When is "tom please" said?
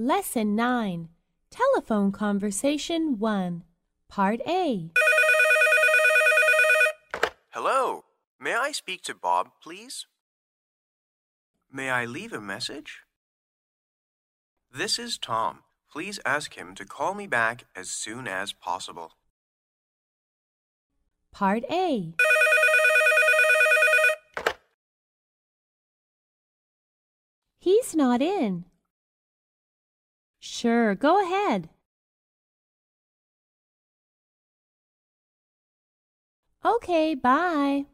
15.18-16.20